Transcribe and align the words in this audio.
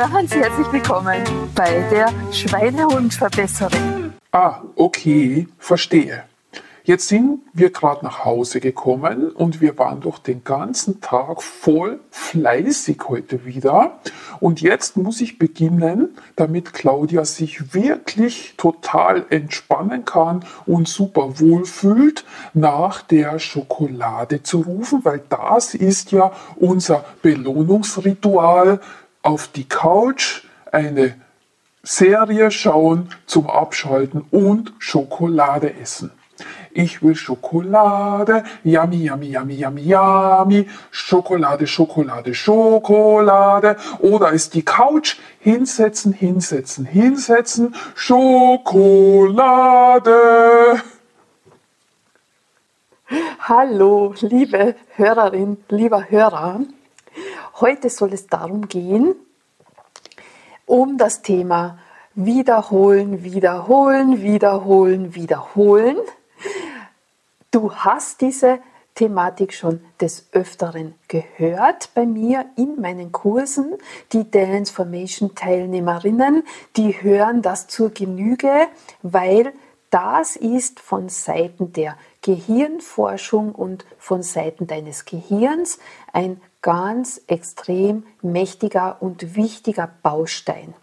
Ganz 0.00 0.34
herzlich 0.34 0.72
willkommen 0.72 1.22
bei 1.54 1.86
der 1.90 2.08
Schweinehundverbesserin. 2.32 4.14
Ah, 4.32 4.62
okay, 4.74 5.46
verstehe. 5.58 6.24
Jetzt 6.84 7.08
sind 7.08 7.40
wir 7.52 7.68
gerade 7.68 8.02
nach 8.06 8.24
Hause 8.24 8.60
gekommen 8.60 9.30
und 9.30 9.60
wir 9.60 9.76
waren 9.76 10.00
doch 10.00 10.18
den 10.18 10.42
ganzen 10.42 11.02
Tag 11.02 11.42
voll 11.42 12.00
fleißig 12.08 12.98
heute 13.08 13.44
wieder. 13.44 14.00
Und 14.40 14.62
jetzt 14.62 14.96
muss 14.96 15.20
ich 15.20 15.38
beginnen, 15.38 16.16
damit 16.34 16.72
Claudia 16.72 17.26
sich 17.26 17.74
wirklich 17.74 18.54
total 18.56 19.26
entspannen 19.28 20.06
kann 20.06 20.46
und 20.64 20.88
super 20.88 21.40
wohlfühlt, 21.40 22.24
nach 22.54 23.02
der 23.02 23.38
Schokolade 23.38 24.42
zu 24.42 24.62
rufen, 24.62 25.04
weil 25.04 25.20
das 25.28 25.74
ist 25.74 26.10
ja 26.10 26.32
unser 26.56 27.04
Belohnungsritual 27.20 28.80
auf 29.22 29.48
die 29.48 29.68
Couch, 29.68 30.42
eine 30.72 31.14
Serie 31.82 32.50
schauen 32.50 33.08
zum 33.26 33.48
Abschalten 33.48 34.24
und 34.30 34.72
Schokolade 34.78 35.74
essen. 35.74 36.12
Ich 36.72 37.02
will 37.02 37.16
Schokolade, 37.16 38.44
yummy, 38.62 39.04
yummy, 39.04 39.26
yummy, 39.26 39.54
yummy, 39.54 39.82
yummy, 39.82 40.68
Schokolade, 40.90 41.66
Schokolade, 41.66 42.34
Schokolade. 42.34 43.76
Oder 43.98 44.30
ist 44.30 44.54
die 44.54 44.62
Couch 44.62 45.16
hinsetzen, 45.40 46.12
hinsetzen, 46.12 46.84
hinsetzen, 46.84 47.74
Schokolade. 47.94 48.82
Hallo, 53.40 54.14
liebe 54.20 54.76
Hörerin, 54.96 55.56
lieber 55.68 56.08
Hörer. 56.08 56.60
Heute 57.60 57.90
soll 57.90 58.14
es 58.14 58.26
darum 58.26 58.68
gehen, 58.68 59.14
um 60.64 60.96
das 60.96 61.20
Thema 61.20 61.78
Wiederholen, 62.14 63.22
wiederholen, 63.22 64.22
wiederholen, 64.22 65.14
wiederholen. 65.14 65.98
Du 67.50 67.74
hast 67.74 68.22
diese 68.22 68.60
Thematik 68.94 69.52
schon 69.52 69.80
des 70.00 70.28
Öfteren 70.32 70.94
gehört 71.08 71.90
bei 71.94 72.06
mir 72.06 72.46
in 72.56 72.80
meinen 72.80 73.12
Kursen. 73.12 73.76
Die 74.12 74.30
Transformation 74.30 75.34
Teilnehmerinnen, 75.34 76.44
die 76.76 77.02
hören 77.02 77.42
das 77.42 77.66
zur 77.66 77.90
Genüge, 77.90 78.68
weil 79.02 79.52
das 79.90 80.36
ist 80.36 80.80
von 80.80 81.10
Seiten 81.10 81.72
der 81.72 81.98
Gehirnforschung 82.22 83.54
und 83.54 83.84
von 83.98 84.22
Seiten 84.22 84.66
deines 84.66 85.04
Gehirns 85.04 85.78
ein 86.12 86.40
ganz 86.62 87.20
extrem 87.26 88.04
mächtiger 88.22 88.98
und 89.00 89.36
wichtiger 89.36 89.90
Baustein. 90.02 90.74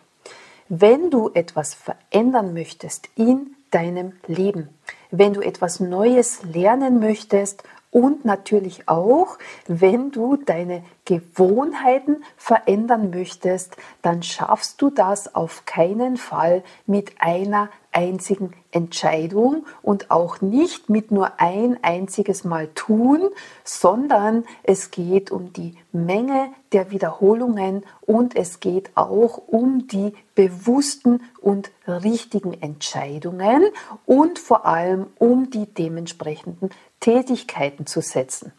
Wenn 0.69 1.09
du 1.09 1.30
etwas 1.34 1.73
verändern 1.73 2.53
möchtest 2.53 3.09
in 3.16 3.56
deinem 3.72 4.14
Leben, 4.28 4.69
wenn 5.11 5.34
du 5.34 5.42
etwas 5.42 5.80
Neues 5.80 6.44
lernen 6.44 7.00
möchtest 7.00 7.64
und 7.92 8.25
natürlich 8.25 8.89
auch, 8.89 9.38
wenn 9.67 10.11
du 10.11 10.36
deine 10.36 10.84
Gewohnheiten 11.06 12.23
verändern 12.36 13.09
möchtest, 13.12 13.78
dann 14.02 14.23
schaffst 14.23 14.81
du 14.81 14.89
das 14.89 15.36
auf 15.36 15.66
keinen 15.66 16.17
Fall 16.17 16.64
mit 16.86 17.14
einer 17.19 17.69
einzigen 17.98 18.53
Entscheidung 18.70 19.66
und 19.81 20.12
auch 20.12 20.40
nicht 20.40 20.88
mit 20.88 21.09
nur 21.09 21.40
ein 21.40 21.84
einziges 21.84 22.44
Mal 22.44 22.67
tun, 22.76 23.22
sondern 23.64 24.45
es 24.62 24.92
geht 24.92 25.31
um 25.31 25.52
die 25.52 25.76
Menge 25.92 26.50
der 26.73 26.92
Wiederholungen 26.92 27.84
und 28.02 28.35
es 28.35 28.59
geht 28.59 28.91
auch 28.94 29.40
um 29.47 29.88
die 29.88 30.13
bewussten 30.35 31.24
und 31.41 31.72
richtigen 31.88 32.53
Entscheidungen 32.53 33.63
und 34.06 34.38
vor 34.38 34.68
allem 34.68 35.08
um 35.18 35.50
die 35.50 35.66
dementsprechenden 35.66 36.69
Tätigkeiten 37.00 37.88
zu 37.88 38.02
setzen. 38.02 38.53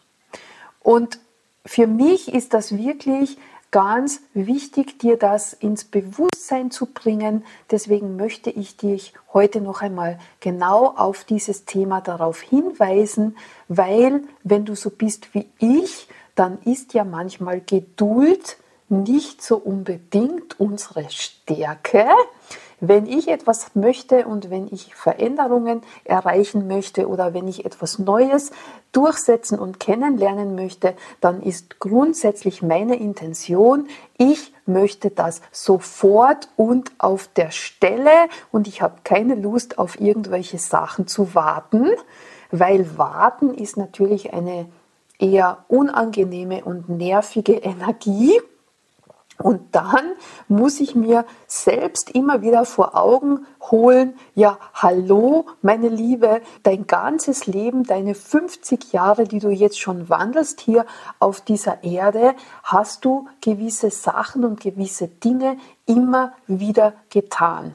Und 0.81 1.21
für 1.65 1.87
mich 1.87 2.35
ist 2.35 2.55
das 2.55 2.77
wirklich 2.77 3.39
ganz 3.71 4.21
wichtig, 4.35 4.99
dir 4.99 5.17
das 5.17 5.53
ins 5.53 5.85
Bewusstsein 5.85 6.71
zu 6.71 6.87
bringen. 6.87 7.45
Deswegen 7.71 8.17
möchte 8.17 8.51
ich 8.51 8.77
dich 8.77 9.13
heute 9.33 9.61
noch 9.61 9.83
einmal 9.83 10.19
genau 10.41 10.95
auf 10.97 11.25
dieses 11.25 11.65
Thema 11.65 12.01
darauf 12.01 12.41
hinweisen, 12.41 13.37
weil 13.69 14.23
wenn 14.43 14.65
du 14.65 14.75
so 14.75 14.91
bist 14.91 15.35
wie 15.35 15.49
ich, 15.59 16.09
dann 16.35 16.59
ist 16.65 16.95
ja 16.95 17.05
manchmal 17.05 17.61
Geduld 17.61 18.57
nicht 18.89 19.43
so 19.43 19.57
unbedingt 19.57 20.59
unsere 20.59 21.11
Stärke. 21.11 22.07
Wenn 22.81 23.07
ich 23.07 23.27
etwas 23.29 23.75
möchte 23.75 24.27
und 24.27 24.51
wenn 24.51 24.69
ich 24.71 24.95
Veränderungen 24.95 25.83
erreichen 26.05 26.69
möchte 26.69 27.09
oder 27.09 27.35
wenn 27.35 27.49
ich 27.49 27.65
etwas 27.65 27.99
Neues 27.99 28.53
durchsetzen 28.93 29.59
und 29.59 29.81
kennenlernen 29.81 30.55
möchte, 30.55 30.95
dann 31.21 31.43
ist 31.43 31.81
grundsätzlich 31.81 32.63
meine 32.63 32.97
Intention, 32.97 33.89
ich 34.17 34.53
möchte 34.65 35.11
das 35.11 35.41
sofort 35.51 36.49
und 36.57 36.93
auf 36.99 37.29
der 37.29 37.51
Stelle 37.51 38.11
und 38.53 38.69
ich 38.69 38.81
habe 38.81 38.99
keine 39.03 39.35
Lust 39.35 39.79
auf 39.79 40.01
irgendwelche 40.01 40.59
Sachen 40.59 41.09
zu 41.09 41.35
warten, 41.35 41.89
weil 42.53 42.97
warten 42.97 43.55
ist 43.55 43.77
natürlich 43.77 44.33
eine 44.33 44.67
eher 45.19 45.65
unangenehme 45.69 46.65
und 46.65 46.89
nervige 46.89 47.55
Energie. 47.63 48.41
Und 49.41 49.75
dann 49.75 50.15
muss 50.49 50.81
ich 50.81 50.97
mir 50.97 51.25
selbst 51.47 52.11
immer 52.11 52.43
wieder 52.43 52.65
vor 52.65 52.97
Augen 52.97 53.47
holen, 53.71 54.15
ja, 54.35 54.59
hallo, 54.75 55.47
meine 55.63 55.89
Liebe, 55.89 56.41
dein 56.65 56.89
ganzes 56.89 57.47
Leben, 57.47 57.85
deine 57.85 58.17
50 58.17 58.93
Jahre, 58.93 59.25
die 59.25 59.39
du 59.39 59.51
jetzt 59.51 59.79
schon 59.79 60.09
wandelst 60.09 60.61
hier 60.61 60.87
auf 61.21 61.41
dieser 61.41 61.85
Erde, 61.85 62.35
hast 62.65 63.05
du 63.05 63.29
gewisse 63.41 63.91
Sachen 63.91 64.45
und 64.45 64.61
gewisse 64.61 65.07
Dinge 65.07 65.57
immer 65.87 66.33
wieder 66.49 66.95
getan. 67.09 67.75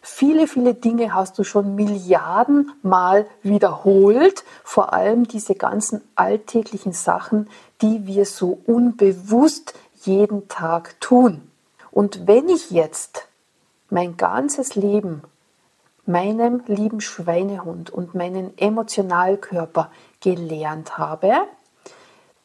Viele, 0.00 0.46
viele 0.46 0.74
Dinge 0.74 1.14
hast 1.14 1.38
du 1.38 1.44
schon 1.44 1.74
Milliardenmal 1.74 3.26
wiederholt, 3.42 4.44
vor 4.62 4.92
allem 4.92 5.26
diese 5.26 5.54
ganzen 5.54 6.00
alltäglichen 6.14 6.92
Sachen, 6.92 7.48
die 7.82 8.06
wir 8.06 8.24
so 8.24 8.58
unbewusst 8.66 9.74
jeden 10.06 10.48
Tag 10.48 11.00
tun. 11.00 11.50
Und 11.90 12.26
wenn 12.26 12.48
ich 12.48 12.70
jetzt 12.70 13.28
mein 13.90 14.16
ganzes 14.16 14.74
Leben 14.74 15.22
meinem 16.06 16.62
lieben 16.66 17.00
Schweinehund 17.00 17.90
und 17.90 18.14
meinen 18.14 18.56
Emotionalkörper 18.58 19.90
gelernt 20.20 20.98
habe, 20.98 21.32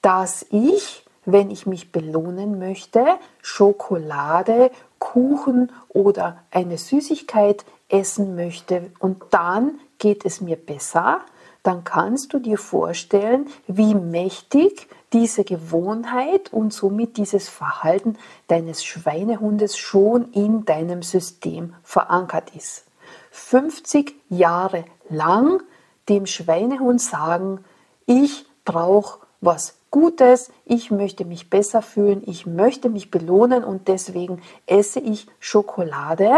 dass 0.01 0.45
ich, 0.49 1.05
wenn 1.25 1.51
ich 1.51 1.65
mich 1.65 1.91
belohnen 1.91 2.59
möchte, 2.59 3.05
Schokolade, 3.41 4.71
Kuchen 4.99 5.71
oder 5.89 6.37
eine 6.51 6.77
Süßigkeit 6.77 7.65
essen 7.89 8.35
möchte 8.35 8.91
und 8.99 9.23
dann 9.31 9.79
geht 9.97 10.25
es 10.25 10.41
mir 10.41 10.55
besser, 10.55 11.21
dann 11.63 11.83
kannst 11.83 12.33
du 12.33 12.39
dir 12.39 12.57
vorstellen, 12.57 13.47
wie 13.67 13.93
mächtig 13.93 14.87
diese 15.13 15.43
Gewohnheit 15.43 16.53
und 16.53 16.73
somit 16.73 17.17
dieses 17.17 17.49
Verhalten 17.49 18.17
deines 18.47 18.83
Schweinehundes 18.83 19.77
schon 19.77 20.31
in 20.31 20.65
deinem 20.65 21.01
System 21.01 21.73
verankert 21.83 22.55
ist. 22.55 22.85
50 23.31 24.15
Jahre 24.29 24.85
lang 25.09 25.61
dem 26.07 26.25
Schweinehund 26.25 27.01
sagen, 27.01 27.63
ich 28.05 28.45
brauche 28.65 29.19
was 29.41 29.75
Gutes, 29.91 30.51
ich 30.65 30.91
möchte 30.91 31.25
mich 31.25 31.49
besser 31.49 31.81
fühlen, 31.81 32.21
ich 32.25 32.45
möchte 32.45 32.89
mich 32.89 33.09
belohnen 33.09 33.63
und 33.63 33.87
deswegen 33.87 34.41
esse 34.67 34.99
ich 34.99 35.27
Schokolade. 35.39 36.29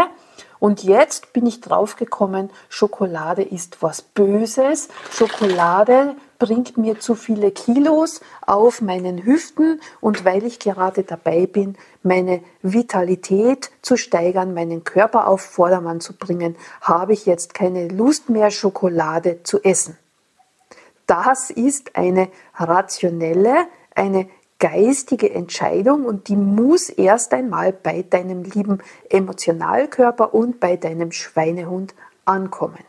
Und 0.62 0.84
jetzt 0.84 1.32
bin 1.32 1.44
ich 1.46 1.60
draufgekommen, 1.60 2.48
Schokolade 2.68 3.42
ist 3.42 3.82
was 3.82 4.00
Böses. 4.00 4.86
Schokolade 5.10 6.14
bringt 6.38 6.76
mir 6.78 7.00
zu 7.00 7.16
viele 7.16 7.50
Kilos 7.50 8.20
auf 8.46 8.80
meinen 8.80 9.24
Hüften 9.24 9.80
und 10.00 10.24
weil 10.24 10.44
ich 10.44 10.60
gerade 10.60 11.02
dabei 11.02 11.46
bin, 11.46 11.76
meine 12.04 12.44
Vitalität 12.62 13.72
zu 13.82 13.96
steigern, 13.96 14.54
meinen 14.54 14.84
Körper 14.84 15.26
auf 15.26 15.40
Vordermann 15.40 16.00
zu 16.00 16.12
bringen, 16.12 16.54
habe 16.80 17.12
ich 17.12 17.26
jetzt 17.26 17.54
keine 17.54 17.88
Lust 17.88 18.30
mehr, 18.30 18.52
Schokolade 18.52 19.42
zu 19.42 19.60
essen. 19.64 19.98
Das 21.08 21.50
ist 21.50 21.96
eine 21.96 22.28
rationelle, 22.54 23.66
eine 23.96 24.28
geistige 24.62 25.28
Entscheidung 25.34 26.06
und 26.06 26.28
die 26.28 26.36
muss 26.36 26.88
erst 26.88 27.34
einmal 27.34 27.72
bei 27.72 28.04
deinem 28.08 28.44
lieben 28.44 28.78
Emotionalkörper 29.10 30.32
und 30.32 30.60
bei 30.60 30.76
deinem 30.76 31.10
Schweinehund 31.10 31.96
ankommen. 32.24 32.84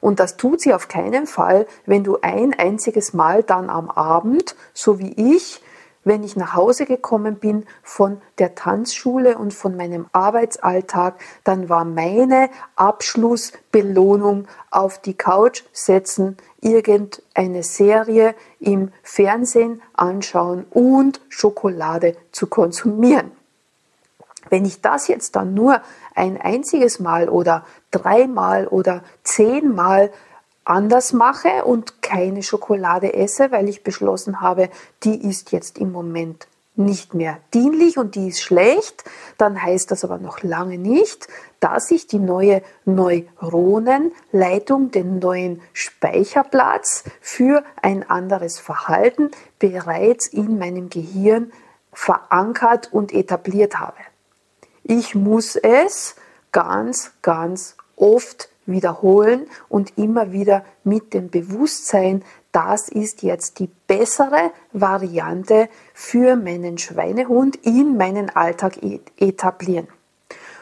Und 0.00 0.20
das 0.20 0.36
tut 0.36 0.60
sie 0.60 0.72
auf 0.72 0.86
keinen 0.86 1.26
Fall, 1.26 1.66
wenn 1.84 2.04
du 2.04 2.18
ein 2.22 2.54
einziges 2.56 3.12
Mal 3.12 3.42
dann 3.42 3.70
am 3.70 3.90
Abend, 3.90 4.54
so 4.72 5.00
wie 5.00 5.34
ich, 5.34 5.60
wenn 6.04 6.22
ich 6.22 6.36
nach 6.36 6.54
Hause 6.54 6.86
gekommen 6.86 7.36
bin 7.36 7.66
von 7.82 8.20
der 8.38 8.54
Tanzschule 8.54 9.36
und 9.36 9.52
von 9.52 9.76
meinem 9.76 10.06
Arbeitsalltag, 10.12 11.18
dann 11.42 11.68
war 11.68 11.84
meine 11.84 12.50
Abschlussbelohnung 12.76 14.46
auf 14.70 14.98
die 14.98 15.14
Couch 15.14 15.64
setzen, 15.72 16.36
irgendeine 16.64 17.62
Serie 17.62 18.34
im 18.58 18.90
Fernsehen 19.02 19.82
anschauen 19.92 20.64
und 20.70 21.20
Schokolade 21.28 22.16
zu 22.32 22.46
konsumieren. 22.46 23.30
Wenn 24.50 24.64
ich 24.64 24.80
das 24.80 25.08
jetzt 25.08 25.36
dann 25.36 25.54
nur 25.54 25.80
ein 26.14 26.40
einziges 26.40 27.00
Mal 27.00 27.28
oder 27.28 27.64
dreimal 27.90 28.66
oder 28.66 29.02
zehnmal 29.22 30.10
anders 30.64 31.12
mache 31.12 31.64
und 31.64 32.02
keine 32.02 32.42
Schokolade 32.42 33.14
esse, 33.14 33.52
weil 33.52 33.68
ich 33.68 33.82
beschlossen 33.82 34.40
habe, 34.40 34.70
die 35.02 35.28
ist 35.28 35.52
jetzt 35.52 35.78
im 35.78 35.92
Moment 35.92 36.46
nicht 36.76 37.14
mehr 37.14 37.38
dienlich 37.52 37.98
und 37.98 38.16
die 38.16 38.28
ist 38.28 38.42
schlecht, 38.42 39.04
dann 39.38 39.62
heißt 39.62 39.90
das 39.90 40.04
aber 40.04 40.18
noch 40.18 40.42
lange 40.42 40.78
nicht, 40.78 41.28
dass 41.60 41.90
ich 41.90 42.06
die 42.06 42.18
neue 42.18 42.62
Neuronenleitung, 42.84 44.90
den 44.90 45.18
neuen 45.18 45.62
Speicherplatz 45.72 47.04
für 47.20 47.64
ein 47.80 48.08
anderes 48.08 48.58
Verhalten 48.58 49.30
bereits 49.58 50.26
in 50.26 50.58
meinem 50.58 50.90
Gehirn 50.90 51.52
verankert 51.92 52.92
und 52.92 53.12
etabliert 53.12 53.78
habe. 53.78 53.98
Ich 54.82 55.14
muss 55.14 55.56
es 55.56 56.16
ganz, 56.52 57.12
ganz 57.22 57.76
oft 57.96 58.48
wiederholen 58.66 59.46
und 59.68 59.96
immer 59.98 60.32
wieder 60.32 60.64
mit 60.84 61.14
dem 61.14 61.30
Bewusstsein, 61.30 62.22
das 62.52 62.88
ist 62.88 63.22
jetzt 63.22 63.58
die 63.58 63.68
bessere 63.86 64.52
Variante 64.72 65.68
für 65.92 66.36
meinen 66.36 66.78
Schweinehund 66.78 67.56
in 67.56 67.96
meinen 67.96 68.30
Alltag 68.30 68.82
e-, 68.82 69.00
etablieren. 69.18 69.88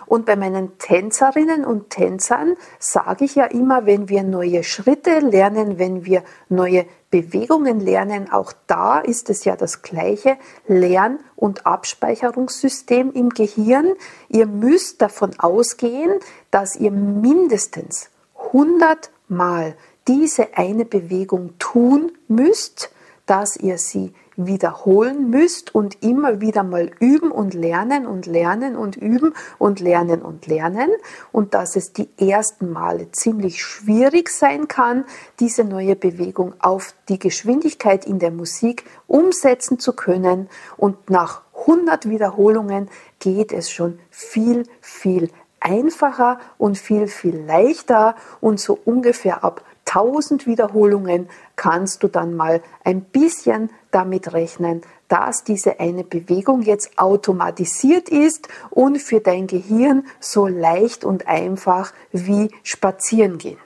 Und 0.07 0.27
bei 0.27 0.37
meinen 0.37 0.77
Tänzerinnen 0.79 1.65
und 1.65 1.91
Tänzern 1.91 2.57
sage 2.79 3.25
ich 3.25 3.35
ja 3.35 3.45
immer, 3.47 3.87
wenn 3.87 4.09
wir 4.09 4.23
neue 4.23 4.63
Schritte 4.63 5.21
lernen, 5.21 5.79
wenn 5.79 6.05
wir 6.05 6.23
neue 6.49 6.87
Bewegungen 7.13 7.79
lernen, 7.79 8.33
auch 8.33 8.55
da 8.67 8.99
ist 8.99 9.29
es 9.29 9.45
ja 9.45 9.55
das 9.55 9.83
gleiche 9.83 10.39
Lern- 10.67 11.21
und 11.37 11.67
Abspeicherungssystem 11.67 13.13
im 13.13 13.29
Gehirn. 13.29 13.93
Ihr 14.31 14.47
müsst 14.47 15.03
davon 15.03 15.39
ausgehen, 15.39 16.19
dass 16.51 16.75
ihr 16.75 16.91
mindestens 16.91 18.09
100 18.47 19.11
Mal 19.29 19.77
diese 20.09 20.57
eine 20.57 20.87
Bewegung 20.87 21.53
tun 21.59 22.13
müsst, 22.29 22.91
dass 23.27 23.57
ihr 23.57 23.77
sie 23.77 24.15
wiederholen 24.37 25.31
müsst 25.31 25.75
und 25.75 26.03
immer 26.03 26.41
wieder 26.41 26.63
mal 26.63 26.91
üben 27.01 27.31
und 27.31 27.55
lernen 27.55 28.07
und 28.07 28.27
lernen 28.27 28.77
und 28.77 28.97
üben 28.97 29.35
und 29.59 29.81
lernen 29.81 30.23
und 30.23 30.47
lernen. 30.47 30.91
Und 31.33 31.55
dass 31.55 31.77
es 31.77 31.93
die 31.93 32.09
ersten 32.19 32.71
Male 32.71 33.11
ziemlich 33.13 33.63
schwierig 33.63 34.29
sein 34.29 34.69
kann, 34.69 35.05
diese 35.41 35.65
neue 35.65 35.97
Bewegung 35.97 36.55
auf 36.59 36.95
die 37.09 37.19
Geschwindigkeit 37.19 38.05
in 38.05 38.19
der 38.19 38.31
Musik 38.31 38.85
umsetzen 39.07 39.79
zu 39.79 39.93
können. 39.93 40.49
Und 40.77 41.11
nach 41.11 41.43
100 41.61 42.09
Wiederholungen 42.09 42.89
geht 43.19 43.53
es 43.53 43.71
schon 43.71 43.99
viel, 44.11 44.65
viel 44.81 45.31
einfacher 45.61 46.41
und 46.59 46.77
viel, 46.77 47.07
viel 47.07 47.37
leichter 47.37 48.17
und 48.41 48.59
so 48.59 48.79
ungefähr 48.85 49.45
ab 49.45 49.63
1000 49.87 50.47
Wiederholungen 50.47 51.29
kannst 51.57 52.03
du 52.03 52.09
dann 52.09 52.35
mal 52.35 52.63
ein 52.85 53.03
bisschen 53.03 53.71
damit 53.91 54.33
rechnen, 54.33 54.83
dass 55.09 55.45
diese 55.45 55.81
eine 55.81 56.05
Bewegung 56.05 56.63
jetzt 56.63 56.99
automatisiert 56.99 58.09
ist 58.09 58.49
und 58.71 58.99
für 58.99 59.21
dein 59.21 59.47
Gehirn 59.47 60.07
so 60.21 60.47
leicht 60.47 61.05
und 61.05 61.29
einfach 61.29 61.93
wie 62.11 62.51
spazieren 62.63 63.39
gehen. 63.39 63.59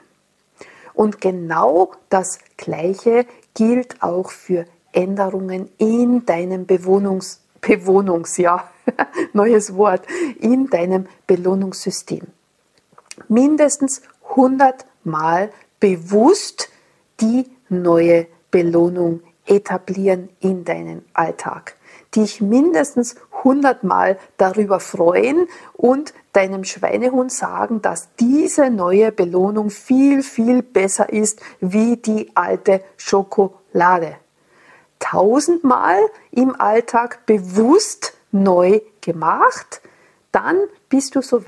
Und 0.93 1.21
genau 1.21 1.91
das 2.09 2.39
Gleiche 2.57 3.25
gilt 3.53 4.01
auch 4.01 4.31
für 4.31 4.65
Änderungen 4.91 5.69
in 5.77 6.25
deinem 6.25 6.65
Bewohnungs 6.65 7.41
Bewohnungs, 7.61 8.37
ja, 8.37 8.69
neues 9.33 9.75
Wort, 9.75 10.05
in 10.39 10.69
deinem 10.69 11.07
Belohnungssystem. 11.25 12.27
Mindestens 13.27 14.01
100 14.29 14.85
Mal 15.03 15.51
bewusst 15.79 16.69
die 17.19 17.49
neue 17.69 18.27
Belohnung 18.51 19.21
etablieren 19.45 20.29
in 20.39 20.65
deinen 20.65 21.05
Alltag. 21.13 21.75
Dich 22.15 22.41
mindestens 22.41 23.15
100 23.39 23.83
Mal 23.83 24.17
darüber 24.37 24.79
freuen 24.79 25.47
und 25.73 26.13
deinem 26.33 26.63
Schweinehund 26.63 27.31
sagen, 27.31 27.81
dass 27.81 28.09
diese 28.19 28.69
neue 28.69 29.11
Belohnung 29.11 29.69
viel, 29.69 30.23
viel 30.23 30.61
besser 30.61 31.11
ist 31.11 31.41
wie 31.59 31.97
die 31.97 32.31
alte 32.35 32.81
Schokolade. 32.97 34.15
Tausendmal 34.99 35.99
im 36.31 36.59
Alltag 36.59 37.25
bewusst 37.25 38.13
neu 38.31 38.81
gemacht, 39.01 39.81
dann 40.31 40.57
bist 40.89 41.15
du 41.15 41.21
so 41.21 41.45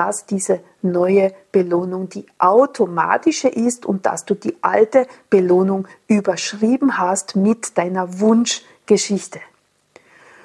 dass 0.00 0.24
diese 0.24 0.60
neue 0.80 1.34
Belohnung 1.52 2.08
die 2.08 2.24
automatische 2.38 3.48
ist 3.48 3.84
und 3.84 4.06
dass 4.06 4.24
du 4.24 4.34
die 4.34 4.56
alte 4.62 5.06
Belohnung 5.28 5.86
überschrieben 6.08 6.96
hast 6.96 7.36
mit 7.36 7.76
deiner 7.76 8.18
Wunschgeschichte. 8.18 9.40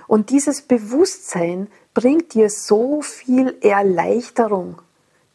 Und 0.08 0.30
dieses 0.30 0.62
Bewusstsein 0.62 1.70
bringt 1.94 2.34
dir 2.34 2.50
so 2.50 3.02
viel 3.02 3.56
Erleichterung, 3.62 4.82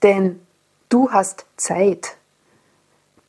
denn 0.02 0.38
du 0.90 1.10
hast 1.10 1.46
Zeit 1.56 2.18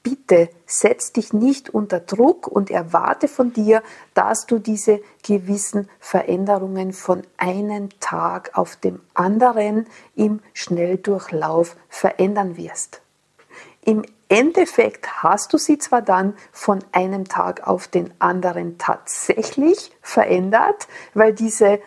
bitte 0.04 0.50
setz 0.66 1.12
dich 1.12 1.34
nicht 1.34 1.70
unter 1.70 2.00
Druck 2.00 2.48
und 2.48 2.72
erwarte 2.72 3.28
von 3.28 3.54
dir, 3.54 3.84
dass 4.14 4.46
du 4.46 4.60
diese 4.60 5.02
gewissen 5.24 5.90
Veränderungen 6.00 6.94
von 6.94 7.24
einem 7.38 7.90
Tag 8.00 8.52
auf 8.58 8.76
dem 8.76 9.02
anderen 9.14 9.88
im 10.16 10.42
Schnelldurchlauf 10.54 11.76
verändern 11.90 12.58
wirst. 12.58 13.02
Im 13.84 14.04
Endeffekt 14.30 15.24
hast 15.24 15.52
du 15.54 15.58
sie 15.58 15.78
zwar 15.78 16.02
dann 16.02 16.36
von 16.52 16.84
einem 16.92 17.28
Tag 17.28 17.68
auf 17.68 17.88
den 17.88 18.14
anderen 18.20 18.78
tatsächlich 18.78 19.92
verändert, 20.02 20.88
weil 21.14 21.34
diese 21.34 21.82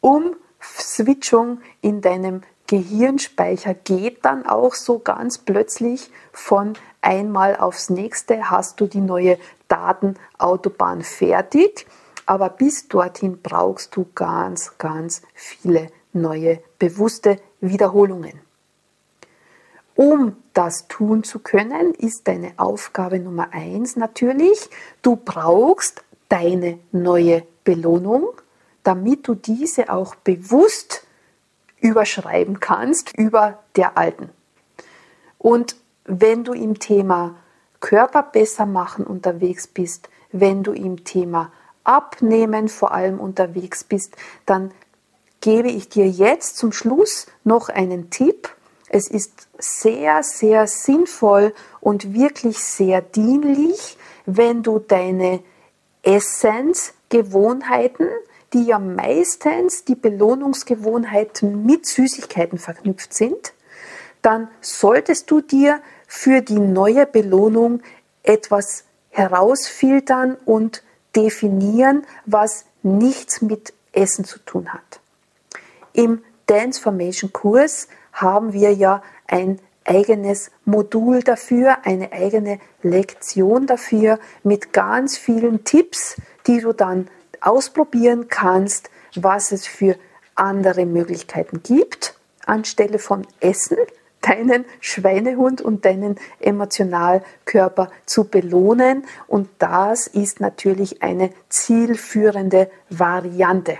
Umswitchung 0.00 1.60
in 1.80 2.00
deinem 2.00 2.42
Gehirnspeicher 2.66 3.74
geht 3.74 4.24
dann 4.24 4.46
auch 4.46 4.74
so 4.74 4.98
ganz 4.98 5.38
plötzlich 5.38 6.10
von 6.32 6.74
einmal 7.02 7.56
aufs 7.56 7.90
nächste 7.90 8.50
hast 8.50 8.80
du 8.80 8.86
die 8.86 9.00
neue 9.00 9.38
Datenautobahn 9.68 11.02
fertig, 11.02 11.86
aber 12.26 12.48
bis 12.48 12.88
dorthin 12.88 13.42
brauchst 13.42 13.94
du 13.96 14.06
ganz, 14.14 14.78
ganz 14.78 15.20
viele 15.34 15.88
neue 16.14 16.60
bewusste 16.78 17.38
Wiederholungen. 17.60 18.40
Um 19.94 20.36
das 20.54 20.88
tun 20.88 21.22
zu 21.22 21.38
können, 21.38 21.94
ist 21.94 22.26
deine 22.26 22.54
Aufgabe 22.56 23.18
Nummer 23.20 23.48
eins 23.52 23.94
natürlich, 23.96 24.70
du 25.02 25.16
brauchst 25.16 26.02
deine 26.28 26.78
neue 26.92 27.44
Belohnung, 27.62 28.28
damit 28.82 29.28
du 29.28 29.34
diese 29.34 29.92
auch 29.92 30.14
bewusst 30.16 31.03
überschreiben 31.84 32.58
kannst 32.60 33.12
über 33.16 33.58
der 33.76 33.98
alten. 33.98 34.30
Und 35.38 35.76
wenn 36.06 36.42
du 36.42 36.54
im 36.54 36.78
Thema 36.78 37.36
Körper 37.80 38.22
besser 38.22 38.64
machen 38.64 39.06
unterwegs 39.06 39.66
bist, 39.66 40.08
wenn 40.32 40.62
du 40.62 40.72
im 40.72 41.04
Thema 41.04 41.52
Abnehmen 41.84 42.68
vor 42.68 42.92
allem 42.92 43.20
unterwegs 43.20 43.84
bist, 43.84 44.16
dann 44.46 44.70
gebe 45.42 45.68
ich 45.68 45.90
dir 45.90 46.08
jetzt 46.08 46.56
zum 46.56 46.72
Schluss 46.72 47.26
noch 47.44 47.68
einen 47.68 48.08
Tipp. 48.08 48.48
Es 48.88 49.08
ist 49.08 49.48
sehr, 49.58 50.22
sehr 50.22 50.66
sinnvoll 50.66 51.52
und 51.82 52.14
wirklich 52.14 52.60
sehr 52.60 53.02
dienlich, 53.02 53.98
wenn 54.24 54.62
du 54.62 54.78
deine 54.78 55.40
Essensgewohnheiten 56.02 58.08
die 58.54 58.64
ja 58.64 58.78
meistens 58.78 59.84
die 59.84 59.96
Belohnungsgewohnheiten 59.96 61.66
mit 61.66 61.86
Süßigkeiten 61.86 62.58
verknüpft 62.58 63.12
sind, 63.12 63.52
dann 64.22 64.48
solltest 64.60 65.30
du 65.30 65.40
dir 65.40 65.80
für 66.06 66.40
die 66.40 66.60
neue 66.60 67.04
Belohnung 67.04 67.82
etwas 68.22 68.84
herausfiltern 69.10 70.36
und 70.44 70.82
definieren, 71.14 72.06
was 72.24 72.64
nichts 72.82 73.42
mit 73.42 73.74
Essen 73.92 74.24
zu 74.24 74.38
tun 74.38 74.72
hat. 74.72 75.00
Im 75.92 76.22
Dance 76.46 76.80
Formation 76.80 77.32
Kurs 77.32 77.88
haben 78.12 78.52
wir 78.52 78.72
ja 78.72 79.02
ein 79.26 79.60
eigenes 79.84 80.50
Modul 80.64 81.22
dafür, 81.22 81.78
eine 81.84 82.12
eigene 82.12 82.58
Lektion 82.82 83.66
dafür 83.66 84.18
mit 84.42 84.72
ganz 84.72 85.16
vielen 85.16 85.64
Tipps, 85.64 86.16
die 86.46 86.60
du 86.60 86.72
dann 86.72 87.08
ausprobieren 87.46 88.28
kannst, 88.28 88.90
was 89.14 89.52
es 89.52 89.66
für 89.66 89.96
andere 90.34 90.86
Möglichkeiten 90.86 91.62
gibt, 91.62 92.14
anstelle 92.46 92.98
von 92.98 93.26
Essen, 93.40 93.78
deinen 94.20 94.64
Schweinehund 94.80 95.60
und 95.60 95.84
deinen 95.84 96.16
Emotionalkörper 96.40 97.90
zu 98.06 98.24
belohnen. 98.24 99.04
Und 99.26 99.48
das 99.58 100.06
ist 100.06 100.40
natürlich 100.40 101.02
eine 101.02 101.30
zielführende 101.48 102.70
Variante. 102.88 103.78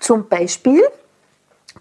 Zum 0.00 0.28
Beispiel 0.28 0.82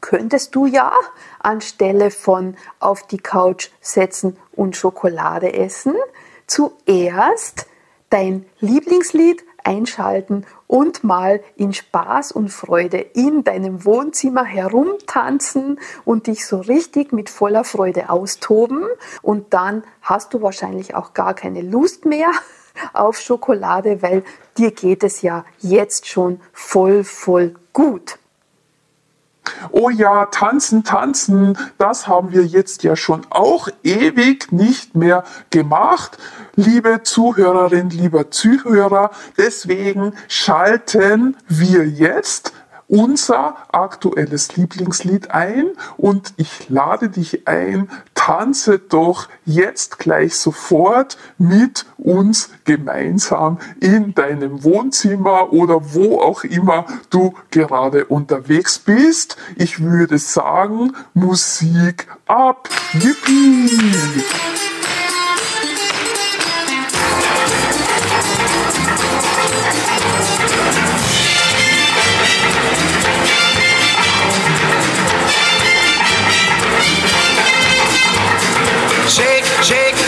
könntest 0.01 0.55
du 0.55 0.65
ja 0.65 0.91
anstelle 1.39 2.12
von 2.12 2.57
auf 2.79 3.03
die 3.07 3.17
Couch 3.17 3.69
setzen 3.81 4.38
und 4.51 4.75
Schokolade 4.75 5.53
essen, 5.53 5.95
zuerst 6.47 7.67
dein 8.09 8.45
Lieblingslied 8.59 9.43
einschalten 9.67 10.45
und 10.65 11.03
mal 11.03 11.41
in 11.57 11.74
Spaß 11.74 12.31
und 12.31 12.50
Freude 12.50 12.97
in 12.97 13.43
deinem 13.43 13.83
Wohnzimmer 13.83 14.45
herumtanzen 14.45 15.79
und 16.05 16.27
dich 16.27 16.45
so 16.45 16.59
richtig 16.62 17.12
mit 17.12 17.29
voller 17.29 17.65
Freude 17.65 18.09
austoben. 18.09 18.86
Und 19.21 19.53
dann 19.53 19.83
hast 20.01 20.33
du 20.33 20.41
wahrscheinlich 20.41 20.95
auch 20.95 21.13
gar 21.13 21.33
keine 21.33 21.62
Lust 21.62 22.05
mehr 22.05 22.31
auf 22.93 23.19
Schokolade, 23.19 24.01
weil 24.01 24.24
dir 24.57 24.71
geht 24.71 25.03
es 25.03 25.21
ja 25.21 25.43
jetzt 25.59 26.07
schon 26.07 26.39
voll, 26.53 27.03
voll 27.03 27.55
gut. 27.74 28.17
Oh 29.71 29.89
ja, 29.89 30.25
tanzen, 30.25 30.83
tanzen, 30.83 31.57
das 31.77 32.07
haben 32.07 32.31
wir 32.31 32.45
jetzt 32.45 32.83
ja 32.83 32.95
schon 32.95 33.25
auch 33.29 33.69
ewig 33.83 34.51
nicht 34.51 34.95
mehr 34.95 35.23
gemacht. 35.49 36.17
Liebe 36.55 37.03
Zuhörerin, 37.03 37.89
lieber 37.89 38.31
Zuhörer, 38.31 39.11
deswegen 39.37 40.13
schalten 40.27 41.37
wir 41.47 41.87
jetzt 41.87 42.53
unser 42.87 43.57
aktuelles 43.71 44.55
Lieblingslied 44.55 45.31
ein 45.31 45.71
und 45.97 46.33
ich 46.37 46.69
lade 46.69 47.09
dich 47.09 47.47
ein, 47.47 47.89
tanze 48.27 48.77
doch 48.77 49.29
jetzt 49.46 50.00
gleich 50.00 50.36
sofort 50.36 51.17
mit 51.38 51.86
uns 51.98 52.50
gemeinsam 52.65 53.57
in 53.79 54.13
deinem 54.15 54.65
Wohnzimmer 54.65 55.53
oder 55.53 55.93
wo 55.93 56.19
auch 56.19 56.43
immer 56.43 56.86
du 57.10 57.34
gerade 57.51 58.03
unterwegs 58.03 58.79
bist. 58.79 59.38
Ich 59.55 59.81
würde 59.81 60.17
sagen, 60.17 60.93
Musik 61.13 62.07
ab. 62.25 62.67
Yippie! 62.96 64.66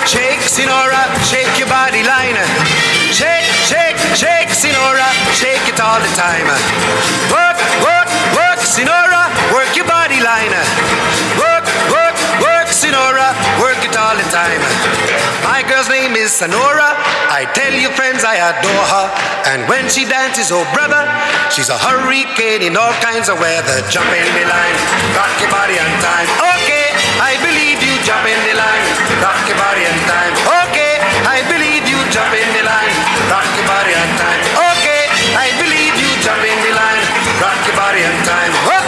Sinora, 0.10 1.06
shake 1.22 1.60
your 1.60 1.70
body 1.70 2.02
line. 2.02 2.34
Shake, 3.14 3.46
shake, 3.70 3.98
shake, 4.18 4.50
Sinora, 4.50 5.06
shake 5.38 5.62
it 5.70 5.78
all 5.80 6.02
the 6.02 6.10
time. 6.18 6.50
Work, 7.30 7.62
work, 7.86 8.10
work, 8.34 8.58
Sinora, 8.58 9.30
work 9.54 9.70
your 9.78 9.86
body 9.86 10.18
line. 10.18 10.50
Work, 11.38 11.66
work, 11.94 12.18
work, 12.42 12.68
Sinora, 12.74 13.38
work 13.62 13.78
it 13.86 13.94
all 13.94 14.18
the 14.18 14.26
time. 14.34 14.58
My 15.46 15.62
girl's 15.62 15.90
name 15.90 16.18
is 16.18 16.34
Sonora. 16.34 16.98
I 17.30 17.46
tell 17.54 17.74
you, 17.78 17.94
friends, 17.94 18.26
I 18.26 18.42
adore 18.42 18.86
her. 18.90 19.08
And 19.54 19.70
when 19.70 19.94
she 19.94 20.10
dances, 20.10 20.50
oh 20.50 20.66
brother, 20.74 21.06
she's 21.54 21.70
a 21.70 21.78
hurricane 21.78 22.66
in 22.66 22.74
all 22.74 22.94
kinds 22.98 23.30
of 23.30 23.38
weather. 23.38 23.86
Jump 23.94 24.10
in 24.10 24.26
the 24.34 24.46
line, 24.50 24.78
rock 25.14 25.38
your 25.38 25.54
body 25.54 25.78
on 25.78 25.92
time. 26.02 26.26
Okay, 26.58 26.90
I 27.22 27.38
believe 27.46 27.78
you. 27.86 27.94
Jump 28.02 28.26
in 28.26 28.42
the 28.50 28.58
line, 28.58 28.89
rock 29.24 29.42
your 29.48 29.58
body 29.60 29.86
time. 30.08 30.34
Okay, 30.68 31.00
I 31.28 31.44
believe 31.48 31.86
you. 31.88 32.00
Jump 32.10 32.34
in 32.34 32.50
the 32.56 32.64
line, 32.66 32.94
rock 33.30 33.48
your 33.56 33.68
body 33.68 33.94
time. 34.18 34.42
Okay, 34.74 35.04
I 35.36 35.48
believe 35.60 35.96
you. 36.00 36.10
Jump 36.24 36.42
in 36.44 36.58
the 36.66 36.72
line, 36.74 37.04
rock 37.44 37.60
your 37.68 37.78
body 37.78 38.04
time. 38.26 38.52
Whoop. 38.68 38.86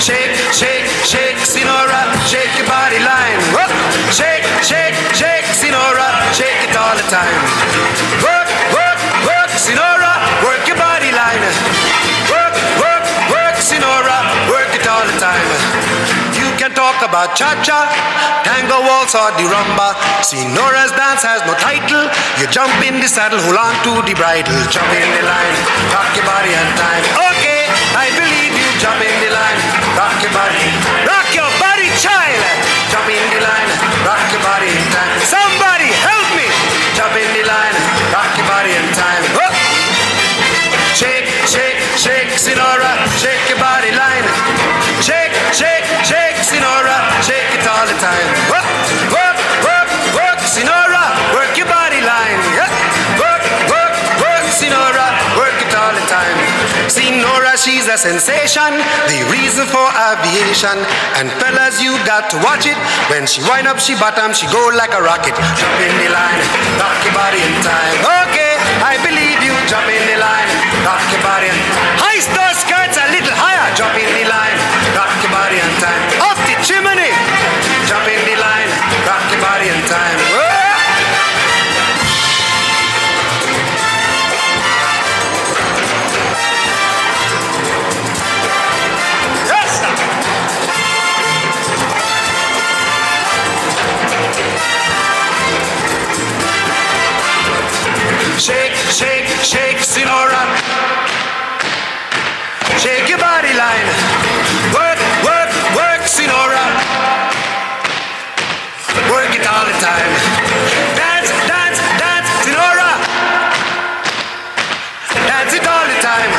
Shake, 0.00 0.36
shake, 0.52 0.86
shake, 1.04 1.38
Sinora, 1.40 2.12
shake 2.28 2.52
your 2.58 2.68
body 2.68 3.00
line. 3.00 3.38
Whoop. 3.54 3.72
Shake, 4.12 4.44
shake, 4.62 4.96
shake, 5.14 5.46
Sinora, 5.56 6.08
shake 6.32 6.68
it 6.68 6.76
all 6.76 6.94
the 6.96 7.06
time. 7.08 7.65
Can 17.16 17.32
cha-cha, 17.32 17.88
tango 18.44 18.84
waltz 18.84 19.16
or 19.16 19.32
the 19.40 19.48
rumba. 19.48 19.96
Sinora's 20.20 20.92
dance 20.92 21.24
has 21.24 21.40
no 21.48 21.56
title. 21.56 22.04
You 22.36 22.44
jump 22.52 22.72
in 22.84 23.00
the 23.00 23.08
saddle, 23.08 23.40
hold 23.40 23.56
on 23.56 23.72
to 23.88 24.04
the 24.04 24.12
bridle. 24.12 24.52
Jump 24.68 24.90
in 24.92 25.08
the 25.16 25.24
line, 25.24 25.56
rock 25.96 26.12
your 26.12 26.26
body 26.28 26.52
on 26.52 26.68
time. 26.76 27.04
Okay, 27.32 27.64
I 27.96 28.12
believe 28.12 28.52
you. 28.52 28.68
Jump 28.76 29.00
in 29.00 29.16
the 29.24 29.30
line, 29.32 29.60
rock 29.96 30.16
your 30.20 30.32
body. 30.36 30.68
Rock 31.08 31.28
your 31.32 31.48
body, 31.56 31.88
child. 31.96 32.44
Jump 32.92 33.08
in 33.08 33.24
the 33.32 33.40
line, 33.40 33.70
rock 34.04 34.24
your 34.28 34.42
body 34.44 34.68
in 34.68 34.84
time. 34.92 35.16
Somebody 35.24 35.75
time. 48.06 48.30
Work, 48.54 48.70
work, 49.10 49.38
work, 49.66 49.90
work, 50.14 50.40
Sinora, 50.46 51.04
work 51.34 51.52
your 51.58 51.66
body 51.66 51.98
line. 51.98 52.40
Yeah. 52.54 52.70
Work, 53.18 53.42
work, 53.66 53.94
work, 54.22 54.44
Sinora, 54.54 55.06
work 55.34 55.58
it 55.58 55.72
all 55.74 55.90
the 55.90 56.06
time. 56.06 56.38
Sinora, 56.86 57.58
she's 57.58 57.90
a 57.90 57.98
sensation, 57.98 58.78
the 59.10 59.20
reason 59.34 59.66
for 59.66 59.86
aviation. 59.90 60.78
And 61.18 61.34
fellas, 61.42 61.82
you 61.82 61.98
got 62.06 62.30
to 62.30 62.38
watch 62.46 62.70
it. 62.70 62.78
When 63.10 63.26
she 63.26 63.42
wind 63.50 63.66
up, 63.66 63.82
she 63.82 63.98
bottom, 63.98 64.30
she 64.30 64.46
go 64.54 64.62
like 64.78 64.94
a 64.94 65.02
rocket. 65.02 65.34
Jump 65.58 65.78
in 65.82 65.94
the 65.98 66.08
line, 66.14 66.42
rock 66.78 66.98
your 67.02 67.14
body 67.18 67.42
in 67.42 67.54
time. 67.66 67.96
Okay, 68.30 68.54
I 68.86 69.02
believe 69.02 69.42
you. 69.42 69.54
Jump 69.66 69.90
in 69.90 70.05
time. 109.86 110.12
Dance, 110.98 111.30
dance, 111.46 111.78
dance, 112.02 112.30
Sinora. 112.42 112.90
Dance 115.30 115.52
it 115.54 115.62
all 115.62 115.86
the 115.86 115.98
time. 116.02 116.30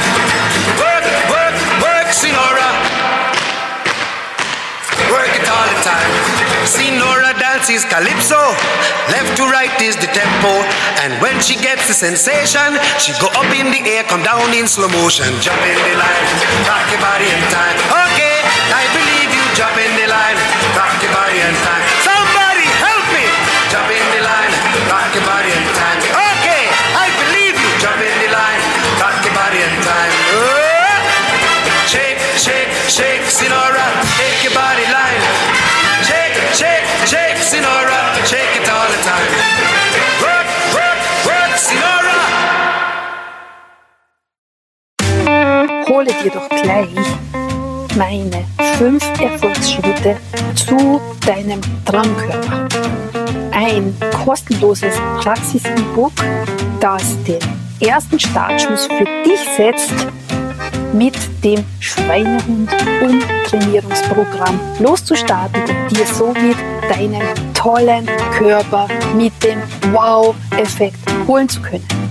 Work, 0.84 1.06
work, 1.32 1.56
work, 1.80 2.08
Sinora. 2.12 2.70
Work 5.16 5.32
it 5.40 5.48
all 5.48 5.68
the 5.72 5.80
time. 5.80 6.12
Sinora 6.68 7.32
dances 7.40 7.88
calypso. 7.88 8.42
Left 9.16 9.32
to 9.40 9.48
right 9.48 9.72
is 9.80 9.96
the 9.96 10.12
tempo. 10.12 10.52
And 11.04 11.16
when 11.24 11.40
she 11.40 11.56
gets 11.56 11.88
the 11.88 11.96
sensation, 11.96 12.76
she 13.00 13.16
go 13.24 13.32
up 13.32 13.48
in 13.56 13.72
the 13.72 13.80
air, 13.88 14.04
come 14.12 14.24
down 14.28 14.52
in 14.52 14.68
slow 14.68 14.92
motion. 15.00 15.32
Jump 15.40 15.64
in 15.64 15.80
the 15.88 15.96
line, 15.96 16.28
rock 16.68 16.84
your 16.92 17.00
body 17.00 17.32
in 17.32 17.44
time. 17.48 17.78
Okay, 18.12 18.44
I 18.76 18.84
believe 18.92 19.32
you. 19.32 19.44
Jump 19.56 19.80
in 19.80 19.92
the 19.96 20.07
hole 45.88 46.12
dir 46.24 46.32
doch 46.32 46.50
gleich 46.50 46.90
meine 47.96 48.46
fünf 48.78 49.04
Erfolgsschritte 49.20 50.18
zu 50.56 51.02
deinem 51.26 51.62
Traumkörper. 51.86 52.68
Ein 53.52 53.96
kostenloses 54.24 54.96
Praxis-E-Book, 55.22 56.14
das 56.80 57.16
den 57.24 57.40
ersten 57.80 58.20
Startschuss 58.20 58.86
für 58.86 59.06
dich 59.26 59.40
setzt, 59.56 59.94
mit 60.94 61.16
dem 61.44 61.64
Schweinehund 61.80 62.70
Umtrainierungsprogramm 63.02 64.60
loszustarten 64.80 65.62
und 65.62 65.98
dir 65.98 66.06
somit 66.06 66.58
deinen 66.90 67.54
tollen 67.54 68.06
Körper 68.38 68.88
mit 69.16 69.34
dem 69.44 69.62
Wow-Effekt 69.92 71.00
holen 71.28 71.50
zu 71.50 71.62
können. 71.62 72.07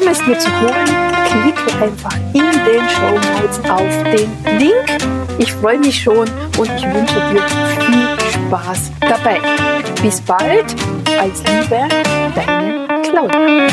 Um 0.00 0.08
es 0.08 0.18
dir 0.24 0.38
zu 0.38 0.48
holen, 0.60 0.86
klicke 1.26 1.84
einfach 1.84 2.16
in 2.32 2.50
den 2.64 2.88
Show 2.88 3.14
Notes 3.38 3.60
auf 3.70 4.02
den 4.04 4.30
Link. 4.58 4.86
Ich 5.38 5.52
freue 5.52 5.78
mich 5.78 6.02
schon 6.02 6.28
und 6.58 6.70
ich 6.76 6.84
wünsche 6.84 7.20
dir 7.32 7.42
viel 7.80 8.08
Spaß 8.32 8.90
dabei. 9.00 9.40
Bis 10.02 10.20
bald, 10.20 10.74
als 11.18 11.42
Liebe, 11.44 11.88
deine 12.34 12.86
Claudia. 13.02 13.68